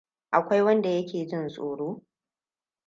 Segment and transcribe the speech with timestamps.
[0.31, 1.87] Akwai wanda yake jin tsoro?